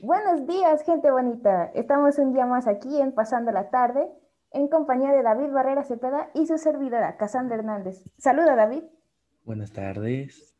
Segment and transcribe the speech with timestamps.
[0.00, 1.72] Buenos días, gente bonita.
[1.74, 4.08] Estamos un día más aquí en Pasando la Tarde,
[4.52, 8.04] en compañía de David Barrera Cepeda y su servidora, Casandra Hernández.
[8.18, 8.84] Saluda, David.
[9.44, 10.56] Buenas tardes.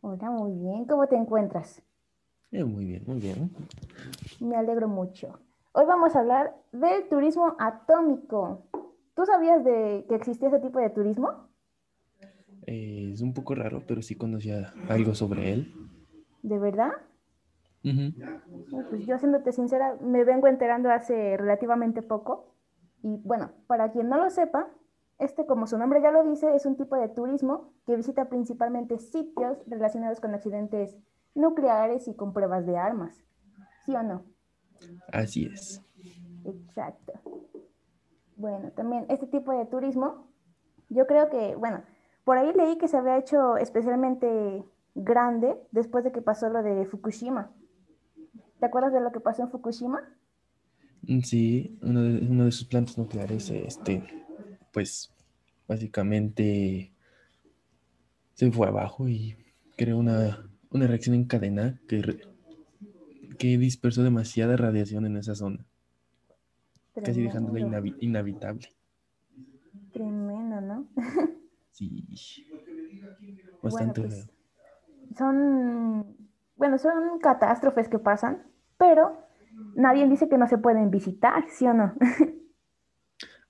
[0.00, 0.84] Hola, muy bien.
[0.86, 1.82] ¿Cómo te encuentras?
[2.52, 3.50] Eh, muy bien, muy bien.
[4.40, 5.38] Me alegro mucho.
[5.72, 8.66] Hoy vamos a hablar del turismo atómico.
[9.14, 11.48] ¿Tú sabías de que existía ese tipo de turismo?
[12.66, 15.72] Eh, es un poco raro, pero sí conocía algo sobre él.
[16.42, 16.92] ¿De verdad?
[17.82, 18.12] No,
[18.90, 22.49] Pues yo, siéndote sincera, me vengo enterando hace relativamente poco.
[23.02, 24.68] Y bueno, para quien no lo sepa,
[25.18, 28.98] este, como su nombre ya lo dice, es un tipo de turismo que visita principalmente
[28.98, 30.96] sitios relacionados con accidentes
[31.34, 33.22] nucleares y con pruebas de armas.
[33.84, 34.24] ¿Sí o no?
[35.12, 35.82] Así es.
[36.44, 37.12] Exacto.
[38.36, 40.26] Bueno, también este tipo de turismo,
[40.88, 41.82] yo creo que, bueno,
[42.24, 46.86] por ahí leí que se había hecho especialmente grande después de que pasó lo de
[46.86, 47.52] Fukushima.
[48.58, 50.00] ¿Te acuerdas de lo que pasó en Fukushima?
[51.02, 54.02] Mm, Sí, uno de, uno de sus plantas nucleares, este,
[54.72, 55.10] pues,
[55.66, 56.92] básicamente
[58.34, 59.36] se fue abajo y
[59.76, 62.20] creó una, una reacción en cadena que, re-
[63.38, 65.64] que dispersó demasiada radiación en esa zona,
[66.94, 68.68] casi dejándola inhabi- inhabitable.
[69.92, 70.86] tremendo, ¿no?
[71.72, 72.04] Sí,
[73.62, 74.28] Bueno, bastante pues
[75.16, 76.16] son,
[76.56, 78.42] bueno, son catástrofes que pasan,
[78.76, 79.26] pero
[79.74, 81.94] nadie dice que no se pueden visitar, ¿sí o no?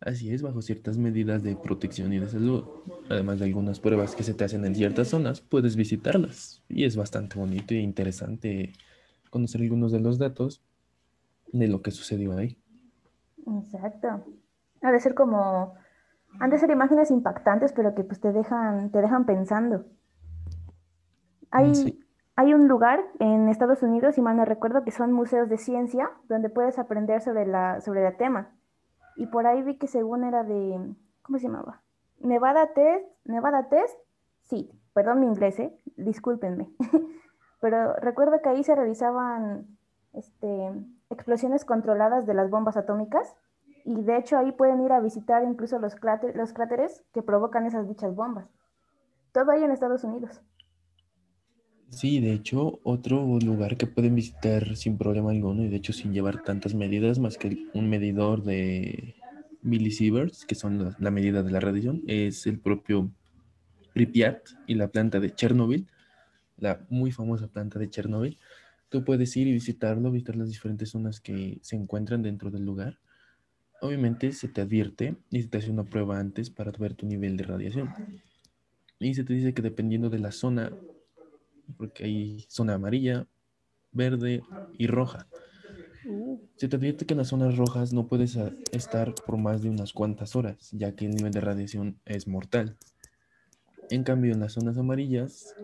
[0.00, 2.64] Así es, bajo ciertas medidas de protección y de salud,
[3.10, 6.62] además de algunas pruebas que se te hacen en ciertas zonas, puedes visitarlas.
[6.68, 8.72] Y es bastante bonito e interesante
[9.28, 10.62] conocer algunos de los datos
[11.52, 12.56] de lo que sucedió ahí.
[13.46, 14.24] Exacto.
[14.80, 15.74] Ha de ser como,
[16.38, 19.84] han de ser imágenes impactantes, pero que pues te dejan, te dejan pensando.
[21.50, 22.00] Hay, Sí,
[22.36, 26.10] hay un lugar en Estados Unidos, si mal no recuerdo, que son museos de ciencia,
[26.28, 28.50] donde puedes aprender sobre la, sobre el tema.
[29.16, 31.82] Y por ahí vi que según era de, ¿cómo se llamaba?
[32.18, 33.98] Nevada Test, Nevada Test,
[34.44, 35.76] sí, perdón mi inglés, ¿eh?
[35.96, 36.70] Discúlpenme.
[37.60, 39.66] Pero recuerdo que ahí se realizaban
[40.14, 40.72] este,
[41.10, 43.34] explosiones controladas de las bombas atómicas
[43.84, 47.66] y de hecho ahí pueden ir a visitar incluso los cráter- los cráteres que provocan
[47.66, 48.46] esas dichas bombas.
[49.32, 50.42] Todo ahí en Estados Unidos.
[51.90, 56.12] Sí, de hecho, otro lugar que pueden visitar sin problema alguno y de hecho sin
[56.12, 59.14] llevar tantas medidas más que un medidor de
[59.62, 63.10] millisieverts, que son la, la medida de la radiación, es el propio
[63.94, 65.88] Pripyat y la planta de Chernobyl,
[66.58, 68.38] la muy famosa planta de Chernobyl.
[68.90, 72.98] Tú puedes ir y visitarlo, visitar las diferentes zonas que se encuentran dentro del lugar.
[73.80, 77.36] Obviamente se te advierte y se te hace una prueba antes para ver tu nivel
[77.36, 77.90] de radiación.
[79.00, 80.72] Y se te dice que dependiendo de la zona,
[81.76, 83.26] porque hay zona amarilla,
[83.92, 85.28] verde y roja.
[86.54, 89.68] Se te advierte que en las zonas rojas no puedes a- estar por más de
[89.70, 92.78] unas cuantas horas, ya que el nivel de radiación es mortal.
[93.90, 95.58] En cambio, en las zonas amarillas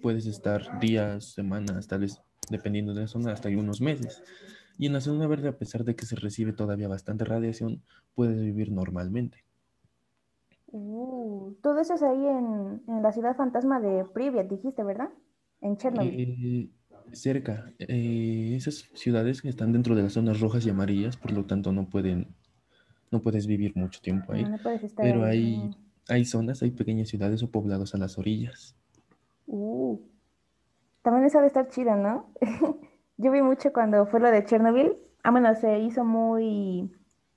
[0.00, 4.24] puedes estar días, semanas, tal vez dependiendo de la zona, hasta algunos meses.
[4.78, 7.82] Y en la zona verde, a pesar de que se recibe todavía bastante radiación,
[8.14, 9.44] puedes vivir normalmente.
[10.72, 15.10] Uh, todo eso es ahí en, en la ciudad fantasma de Pripyat, dijiste, ¿verdad?
[15.60, 16.20] En Chernobyl.
[16.20, 16.68] Eh,
[17.12, 21.44] cerca, eh, esas ciudades que están dentro de las zonas rojas y amarillas, por lo
[21.46, 22.34] tanto no pueden,
[23.10, 24.44] no puedes vivir mucho tiempo ahí.
[24.44, 25.30] No, no puedes estar Pero ahí.
[25.30, 25.76] hay,
[26.08, 28.76] hay zonas, hay pequeñas ciudades o poblados a las orillas.
[29.46, 29.98] Uh,
[31.02, 32.32] también eso de estar chido, ¿no?
[33.16, 34.96] Yo vi mucho cuando fue lo de Chernobyl.
[35.22, 36.90] Ah, bueno, se hizo muy,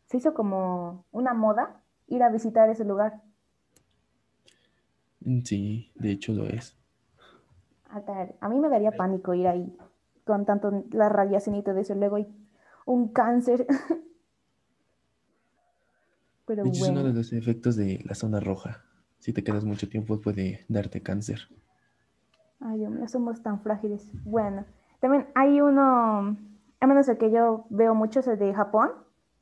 [0.08, 3.22] se hizo como una moda ir a visitar ese lugar.
[5.22, 6.78] Mm, Sí, de hecho lo es.
[7.92, 9.78] A, mí me daría pánico ir ahí
[10.26, 11.94] con tanto la radiación y todo eso.
[11.96, 12.28] Luego hay
[12.86, 13.68] un cáncer.
[16.46, 18.84] Pero De hecho, es uno de bueno, los efectos de la zona roja.
[19.20, 21.42] Si te quedas mucho tiempo puede darte cáncer.
[22.60, 24.10] ay Dios mío, somos tan frágiles.
[24.24, 24.66] Bueno,
[25.00, 26.38] también hay uno,
[26.80, 28.90] a menos el que yo veo mucho, es el de Japón,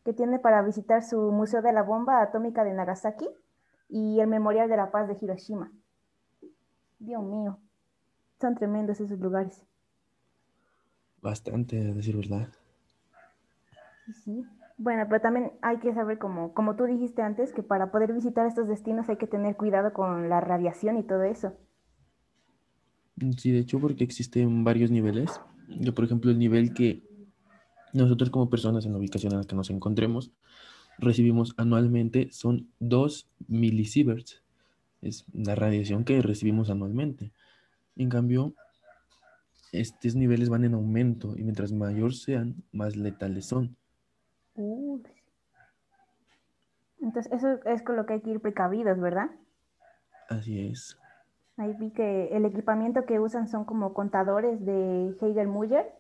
[0.04, 3.30] que tiene para visitar su Museo de la Bomba Atómica de Nagasaki
[3.88, 5.72] y el Memorial de la Paz de Hiroshima.
[7.00, 7.60] Dios mío,
[8.39, 9.63] son tremendos esos lugares.
[11.21, 12.47] Bastante, a decir verdad.
[14.06, 14.45] Sí, sí.
[14.77, 18.47] Bueno, pero también hay que saber, como, como tú dijiste antes, que para poder visitar
[18.47, 21.53] estos destinos hay que tener cuidado con la radiación y todo eso.
[23.38, 25.41] Sí, de hecho, porque existen varios niveles.
[25.68, 27.03] Yo, por ejemplo, el nivel que
[27.94, 30.31] nosotros como personas en la ubicación en la que nos encontremos
[30.97, 34.44] recibimos anualmente son 2 milisieverts.
[35.01, 37.33] Es la radiación que recibimos anualmente.
[38.00, 38.54] En cambio,
[39.74, 43.75] estos niveles van en aumento y mientras mayor sean, más letales son.
[47.01, 49.31] Entonces, eso es con lo que hay que ir precavidos, ¿verdad?
[50.30, 50.98] Así es.
[51.57, 55.94] Ahí vi que el equipamiento que usan son como contadores de Hegel-Muller,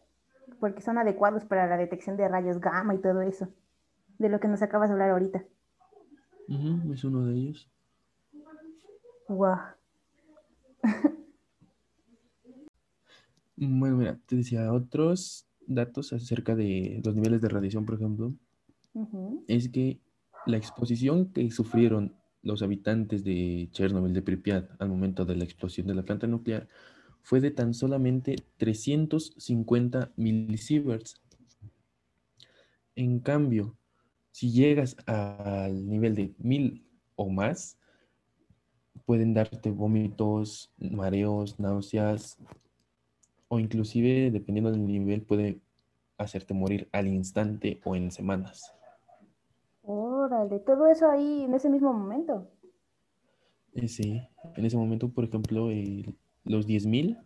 [0.61, 3.49] porque son adecuados para la detección de rayos gamma y todo eso,
[4.19, 5.43] de lo que nos acabas de hablar ahorita.
[6.47, 7.69] es uno de ellos.
[9.27, 9.57] Wow.
[13.67, 18.33] bueno, mira, te decía otros datos acerca de los niveles de radiación, por ejemplo,
[19.47, 19.99] es que
[20.45, 25.87] la exposición que sufrieron los habitantes de Chernobyl, de Pripyat, al momento de la explosión
[25.87, 26.67] de la planta nuclear,
[27.21, 31.21] fue de tan solamente 350 milisieverts.
[32.95, 33.75] En cambio,
[34.31, 36.85] si llegas al nivel de 1000
[37.15, 37.77] o más,
[39.05, 42.37] pueden darte vómitos, mareos, náuseas,
[43.49, 45.59] o inclusive, dependiendo del nivel, puede
[46.17, 48.73] hacerte morir al instante o en semanas.
[49.81, 52.47] Órale, todo eso ahí en ese mismo momento.
[53.73, 54.21] Eh, sí,
[54.55, 55.69] en ese momento, por ejemplo,
[56.43, 57.17] los 10.000,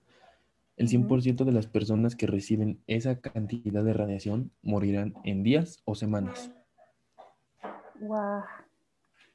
[0.78, 5.96] el 100% de las personas que reciben esa cantidad de radiación morirán en días o
[5.96, 6.52] semanas.
[8.00, 8.44] Wow.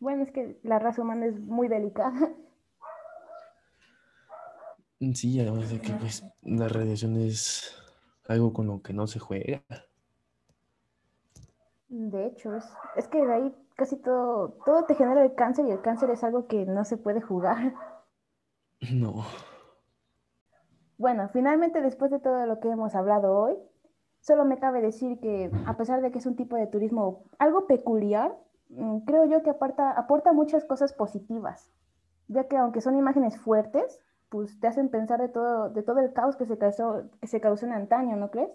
[0.01, 2.33] Bueno, es que la raza humana es muy delicada.
[5.15, 7.75] Sí, además de que pues, la radiación es
[8.27, 9.63] algo con lo que no se juega.
[11.89, 12.65] De hecho, es,
[12.97, 16.25] es que de ahí casi todo, todo te genera el cáncer y el cáncer es
[16.25, 17.75] algo que no se puede jugar.
[18.93, 19.25] No.
[20.99, 23.57] Bueno, finalmente después de todo lo que hemos hablado hoy,
[24.21, 27.67] solo me cabe decir que a pesar de que es un tipo de turismo algo
[27.67, 28.37] peculiar,
[28.69, 31.71] mm, creo yo que aporta, aporta muchas cosas positivas,
[32.27, 36.13] ya que aunque son imágenes fuertes, pues te hacen pensar de todo, de todo el
[36.13, 38.51] caos que se causó, que se causó en antaño, ¿no crees?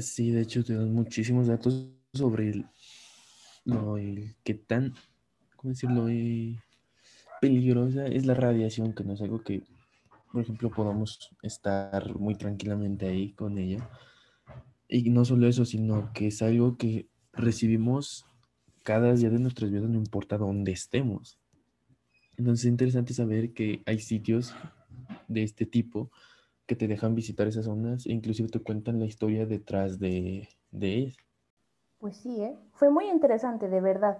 [0.00, 2.66] Sí, de hecho te dan muchísimos datos sobre el,
[3.64, 3.96] lo
[4.44, 4.94] que tan,
[5.56, 6.08] ¿cómo decirlo?
[6.08, 6.56] Eh,
[7.40, 9.62] peligrosa es la radiación, que no es algo que,
[10.32, 13.88] por ejemplo, podamos estar muy tranquilamente ahí con ella.
[14.88, 18.26] Y no solo eso, sino que es algo que recibimos
[18.82, 21.38] cada día de nuestras vidas, no importa dónde estemos.
[22.36, 24.54] Entonces es interesante saber que hay sitios
[25.28, 26.10] de este tipo
[26.66, 30.94] que te dejan visitar esas zonas e inclusive te cuentan la historia detrás de, de
[30.94, 31.16] ellas.
[31.98, 32.56] Pues sí, ¿eh?
[32.72, 34.18] fue muy interesante, de verdad.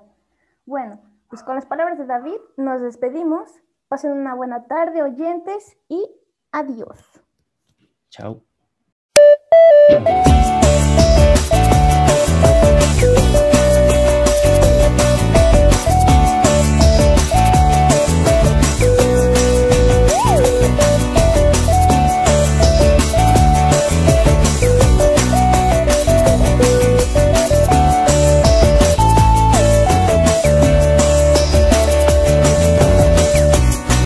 [0.64, 3.50] Bueno, pues con las palabras de David nos despedimos.
[3.88, 6.04] Pasen una buena tarde, oyentes, y
[6.50, 6.98] adiós.
[8.10, 8.42] Chao.